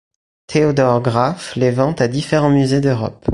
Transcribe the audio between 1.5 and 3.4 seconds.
les vend à différents musées d'Europe.